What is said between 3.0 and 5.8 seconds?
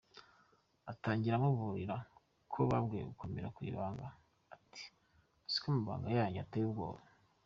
gukomera ku ibanga ati “uziko